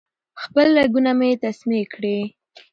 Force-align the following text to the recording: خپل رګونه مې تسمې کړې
خپل 0.43 0.67
رګونه 0.79 1.11
مې 1.19 1.29
تسمې 1.43 1.81
کړې 1.93 2.17